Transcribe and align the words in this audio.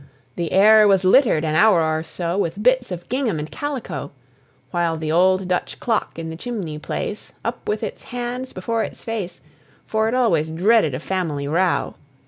The 0.35 0.51
air 0.51 0.87
was 0.87 1.03
littered, 1.05 1.45
an 1.45 1.53
hour 1.53 1.79
or 1.83 2.01
so, 2.01 2.35
With 2.35 2.63
bits 2.63 2.91
of 2.91 3.07
gingham 3.07 3.37
and 3.37 3.51
calico, 3.51 4.09
While 4.71 4.97
the 4.97 5.11
old 5.11 5.47
Dutch 5.47 5.79
clock 5.79 6.17
in 6.17 6.31
the 6.31 6.35
chimney 6.35 6.79
place 6.79 7.33
Up 7.45 7.69
with 7.69 7.83
its 7.83 8.05
hands 8.05 8.51
before 8.51 8.81
its 8.83 9.03
face, 9.03 9.41
For 9.85 10.07
it 10.07 10.15
always 10.15 10.49
dreaded 10.49 10.95
a 10.95 10.99
family 10.99 11.47
row! 11.47 11.93